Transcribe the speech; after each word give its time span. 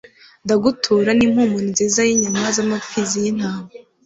ndagutura 0.45 1.11
n'impumuro 1.15 1.65
nziza 1.71 1.99
y'inyama 2.07 2.47
z'amapfizi 2.55 3.17
y'intama 3.23 3.65